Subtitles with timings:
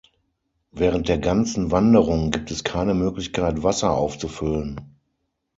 [0.71, 4.97] Während der ganzen Wanderung gibt es keine Möglichkeit, Wasser aufzufüllen.